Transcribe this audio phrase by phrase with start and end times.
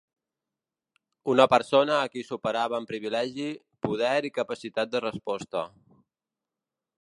[1.33, 3.45] Una persona a qui superava en privilegi,
[3.89, 5.63] poder i capacitat de resposta.